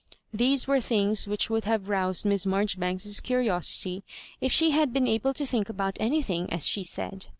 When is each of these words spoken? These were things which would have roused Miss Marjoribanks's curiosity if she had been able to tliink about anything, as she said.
These 0.33 0.67
were 0.67 0.81
things 0.81 1.27
which 1.27 1.47
would 1.51 1.65
have 1.65 1.87
roused 1.87 2.25
Miss 2.25 2.47
Marjoribanks's 2.47 3.19
curiosity 3.19 4.01
if 4.41 4.51
she 4.51 4.71
had 4.71 4.91
been 4.91 5.05
able 5.05 5.31
to 5.35 5.43
tliink 5.43 5.69
about 5.69 5.95
anything, 5.99 6.51
as 6.51 6.65
she 6.65 6.81
said. 6.83 7.27